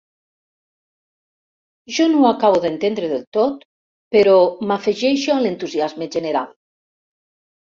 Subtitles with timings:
[1.97, 3.67] Jo no ho acabo d'entendre del tot,
[4.17, 4.35] però
[4.71, 6.53] m'afegeixo a l'entusiasme general.